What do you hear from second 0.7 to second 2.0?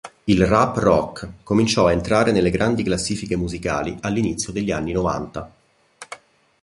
rock cominciò a